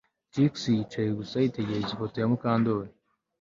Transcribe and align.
Trix 0.31 0.53
yicaye 0.75 1.09
gusa 1.19 1.35
yitegereza 1.43 1.91
ifoto 1.95 2.15
ya 2.19 2.29
Mukandoli 2.31 2.91